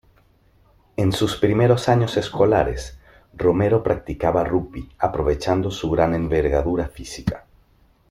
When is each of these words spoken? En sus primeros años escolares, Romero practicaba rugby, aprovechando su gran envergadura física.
En 0.97 1.11
sus 1.11 1.35
primeros 1.37 1.87
años 1.87 2.17
escolares, 2.17 2.97
Romero 3.35 3.83
practicaba 3.83 4.43
rugby, 4.43 4.89
aprovechando 4.97 5.69
su 5.69 5.91
gran 5.91 6.15
envergadura 6.15 6.87
física. 6.87 7.45